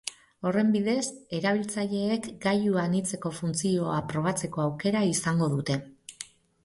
Horren 0.51 0.69
bidez, 0.75 1.01
erabiltzaileek 1.39 2.25
gailu 2.47 2.79
anitzeko 2.85 3.33
funtzioa 3.43 3.99
probatzeko 4.15 4.65
aukera 4.67 5.05
izango 5.13 5.51
dute. 5.57 5.79